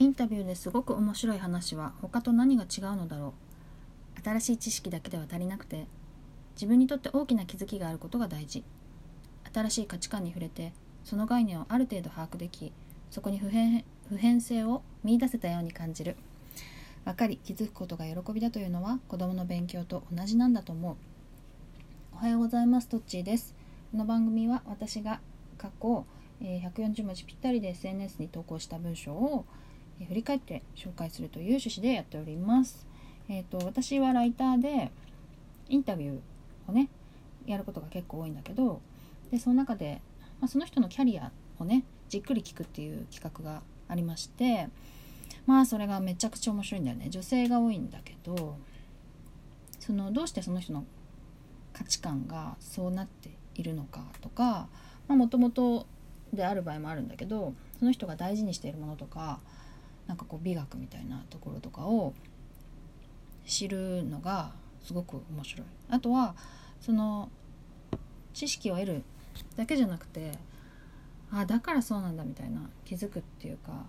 [0.00, 3.34] インタビューですごく面白い話は他と何が違うのだろ
[4.16, 4.22] う。
[4.22, 5.84] 新しい知識だけでは足りなくて
[6.54, 8.64] 自分にとって大きな気づきがあることが大事。
[9.52, 10.72] 新しい価値観に触れて
[11.04, 12.72] その概念をある程度把握でき
[13.10, 16.16] そこに普遍普遍性を見いだせたように感じる。
[17.04, 20.96] 分かり気づくことが喜びだというのは子どもの勉強と同じなんだと思う。
[22.14, 23.54] おはようございますトッチーです。
[23.92, 25.20] この番組は私が
[25.58, 26.06] 過去
[26.40, 29.44] 140文字ぴったりで SNS に投稿した文章を
[30.00, 32.86] え振り返って紹介するという趣旨でやっております。
[33.28, 34.90] えーと、私はライターで
[35.68, 36.18] インタビュー
[36.68, 36.88] をね
[37.46, 38.80] やることが結構多いんだけど
[39.30, 40.02] でその中で、
[40.40, 44.68] まあ、その人のキャリアをねじっくり聞くっていう企画がありまして
[45.46, 48.56] まあそれがめちゃくちゃ面白いんだよね女性が多いんだけど
[49.78, 50.84] そのどうしてその人の
[51.72, 54.68] 価値観がそうなっているのかとか
[55.08, 55.86] もともと
[56.32, 59.40] である場合もあるんだけどその人が大事にしているものとか
[60.10, 62.14] なんかこう美学みたいなところとかを
[63.46, 64.50] 知るのが
[64.82, 65.66] すごく面白い。
[65.88, 66.34] あとは
[66.80, 67.30] その
[68.34, 69.02] 知識を得る
[69.54, 70.32] だけじゃなくて
[71.30, 73.86] あだからそうなんだみたいな気づくっていうか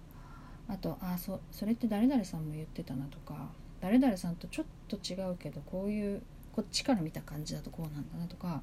[0.67, 6.21] あとあそそれって誰々さんも言ってたなとか誰々さんとちょっと違うけどこういう
[6.53, 8.61] こっちから見た感じだとこうなんだなとか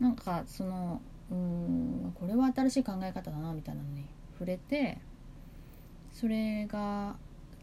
[0.00, 4.98] なんかそのうんこれは新しい考え方だなみたいなのに触れて
[6.12, 7.16] それが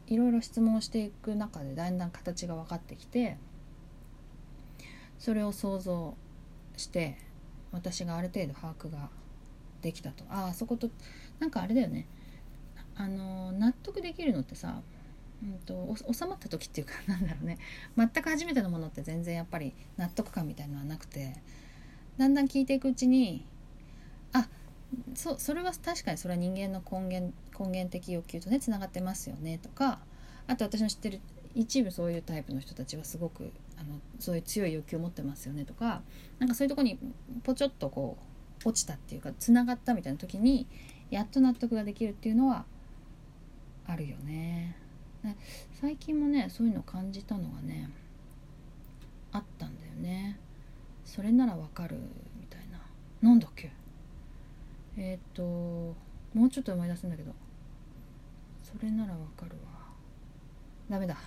[0.07, 3.37] いろいろ質問していく中でだんだん形が分かってきて
[5.19, 6.15] それを想像
[6.77, 7.17] して
[7.71, 9.09] 私がある程度把握が
[9.81, 10.23] できたと。
[10.29, 10.89] ああそこと
[11.39, 12.07] なんかあれだよね。
[12.95, 14.81] あの納得できるのってさ、
[15.43, 17.57] うんと、収まった時っていうか なんだろうね。
[17.95, 21.35] 全く初めてのものって全然やっぱり納得感みたいのはなくて
[22.17, 23.45] だんだん聞いていくうちに
[24.33, 24.47] あ
[25.15, 29.99] そそれは確かにそれは人間の根源根源的欲求とねつながってますよねとか
[30.47, 31.19] あと私の知ってる
[31.55, 36.01] 一部そういうタイプの人たちはすごくあのそういう強い欲求を持ってますよねとか
[36.39, 36.97] なんかそういうとこに
[37.43, 38.17] ポチョッとこ
[38.63, 40.67] う落ちたっていうかつながったみたいな時に
[41.09, 42.65] やっと納得ができるっていうのは
[43.85, 44.75] あるよね。
[45.81, 47.89] 最近もねそういうの感じたのがね
[49.31, 50.39] あったんだよね。
[51.05, 51.97] それならわかる
[52.39, 52.79] みたいな。
[53.21, 53.71] なんだっけ？
[54.97, 55.43] えっ、ー、と
[56.33, 57.33] もうちょっと思い出すんだけど。
[58.67, 59.87] それならわかるわ。
[60.89, 61.17] ダメだ。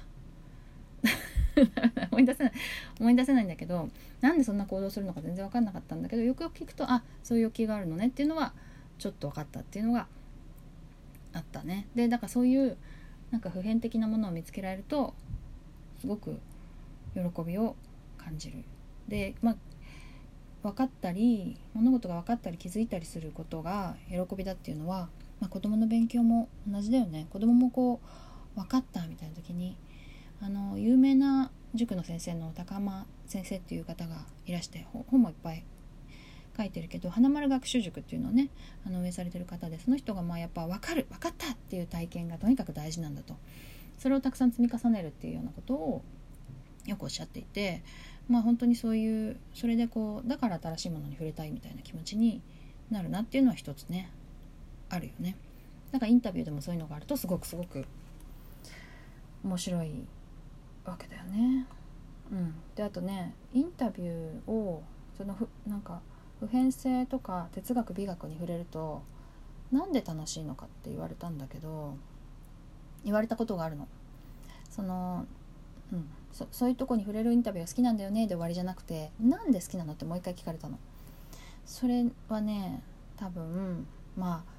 [2.13, 2.53] 思い出せない。
[3.01, 3.89] 思い出せないんだけど
[4.21, 8.09] なんでそんな行動するのか全然分かんなかったんだけどよくよく聞くとあそういう欲求があるのね。
[8.09, 8.53] っていうのは
[8.99, 10.07] ちょっと分かったっていうのが
[11.33, 11.89] あったね。
[11.95, 12.77] でだからそういう
[13.31, 15.15] なんか普遍的なものを見つけられると
[15.99, 16.39] すごく
[17.15, 17.75] 喜びを
[18.19, 18.65] 感じる。
[19.09, 19.57] でまあ
[20.63, 25.09] 分かったり物事が分かったり気づいたりすることが喜びだっていうのは、
[25.41, 27.27] まあ、子どもの勉強も同じだよね。
[27.31, 28.01] 子どももこ
[28.57, 29.77] う分かったみたいな時に
[30.43, 35.65] あの有名な塾の先生の高間先生っていう方がいらして本もいっぱい
[36.57, 38.49] 書いてるけど花丸学習塾っていうのをね
[38.87, 43.37] あの運営されてる方でその人がまあやっぱ分かる分かったっていう体験がとにかく大事なんだと。
[43.99, 46.03] それをたくさん積み重ねるっていうようなことを
[46.87, 47.83] よくおっしゃっていて
[48.31, 52.41] まあ本当にそういうそれでこうだから新しいものに触れたいみたいな気持ちに
[52.89, 54.11] なるなっていうのは一つね
[54.89, 55.37] あるよね
[55.91, 57.85] だからインタビューでもそういうのがあるとすごくすごく
[59.43, 60.05] 面白い
[60.85, 61.67] わけだよね。
[62.31, 64.83] うん、であとねインタビューを
[65.17, 66.01] そのふなんか
[66.39, 69.03] 普遍性とか哲学美学に触れると
[69.73, 71.97] なんで楽しいのかって言われたんだけど
[73.05, 73.89] 言われたことがあるの。
[74.69, 75.27] その
[75.93, 80.79] うん、そそういうとこに触れるインタビューが好きなんだよねで終わりじゃなくてなんで好きなのってもう一回聞かれたの？
[81.67, 82.83] それはね
[83.17, 83.87] 多分
[84.17, 84.53] まあ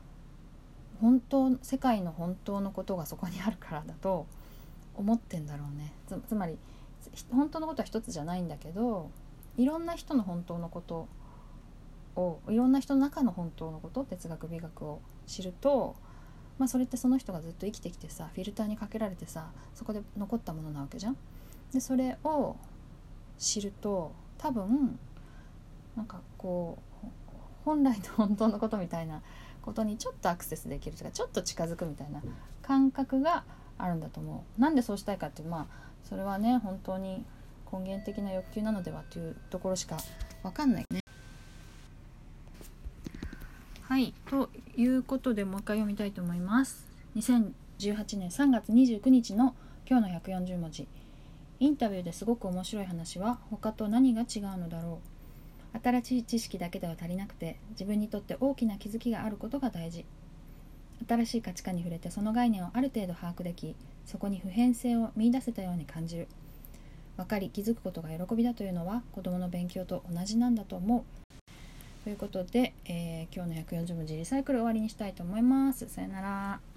[0.99, 4.27] 本当世界の本当のことがそこにあるからだと
[4.95, 5.93] 思ってんだろうね
[6.27, 6.57] つまり
[7.31, 9.09] 本当のことは一つじゃないんだけど
[9.57, 11.07] いろんな人の本当のこと
[12.15, 15.95] をいろんな人の中の本当のこと哲学美学を知ると
[16.59, 21.17] まあ、それってその人がずっと生きてきてさフィルターにかけられてさそこで残ったものなわけじゃん。
[21.73, 22.55] でそれを
[23.37, 24.99] 知ると多分
[25.95, 27.07] なんかこう
[27.65, 29.21] 本来の本当のことみたいな
[29.61, 32.21] ことにちょっとアクセスできるとかちょっと近づくみたいな
[32.61, 33.43] 感覚が
[33.77, 34.61] あるんだと思う。
[34.61, 35.67] なんでそうしたいかってまあ
[36.03, 37.23] それはね本当に
[37.71, 39.97] 根源的な欲求なのではっていうところしか
[40.43, 41.01] 分かんないね。
[43.83, 46.87] はいということでもう一回読みたいと思います
[47.17, 47.53] 2018
[48.19, 49.53] 年3月29日の
[49.85, 50.87] 今日の140文字
[51.61, 54.99] インタビューですごく面白い話は他と何が違うのだろ
[55.75, 60.03] う新しい知識だけでは足りなくて自分にとって大きな気づきがあることが大事
[61.07, 63.75] 新しい価値観に触れてその概念をある程度把握でき
[64.07, 66.27] そこに普遍性を見いだせたように感じる
[67.15, 71.03] 分かり気づくことが喜びだというのは子どもの勉強と同じなんだと思う
[72.03, 75.87] ということで、えー、今日の140文字リサイクル終わりにしたいと思います。
[75.87, 76.70] さよなら。